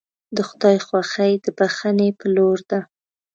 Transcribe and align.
د 0.35 0.37
خدای 0.49 0.77
خوښي 0.87 1.33
د 1.43 1.45
بښنې 1.57 2.09
په 2.19 2.25
لور 2.35 2.59
ده. 2.69 2.79